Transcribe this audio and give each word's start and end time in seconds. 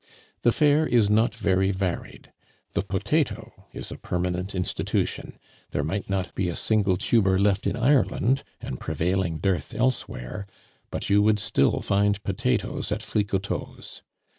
The 0.41 0.51
fare 0.51 0.87
is 0.87 1.11
not 1.11 1.35
very 1.35 1.69
varied. 1.69 2.31
The 2.73 2.81
potato 2.81 3.65
is 3.71 3.91
a 3.91 3.99
permanent 3.99 4.55
institution; 4.55 5.37
there 5.69 5.83
might 5.83 6.09
not 6.09 6.33
be 6.33 6.49
a 6.49 6.55
single 6.55 6.97
tuber 6.97 7.37
left 7.37 7.67
in 7.67 7.75
Ireland, 7.75 8.41
and 8.59 8.79
prevailing 8.79 9.37
dearth 9.37 9.75
elsewhere, 9.75 10.47
but 10.89 11.11
you 11.11 11.21
would 11.21 11.37
still 11.37 11.81
find 11.81 12.23
potatoes 12.23 12.91
at 12.91 13.03
Flicoteaux's. 13.03 14.01